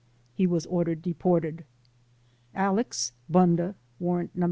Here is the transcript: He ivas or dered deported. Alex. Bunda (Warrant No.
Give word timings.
He 0.33 0.47
ivas 0.47 0.65
or 0.67 0.83
dered 0.83 1.03
deported. 1.03 1.63
Alex. 2.55 3.11
Bunda 3.29 3.75
(Warrant 3.99 4.31
No. 4.33 4.39